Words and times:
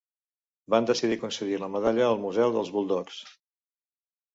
Van 0.75 0.87
decidir 0.91 1.19
concedir 1.25 1.61
la 1.67 1.71
medalla 1.75 2.07
al 2.09 2.21
museu 2.27 2.59
dels 2.59 2.77
Bulldogs. 2.79 3.25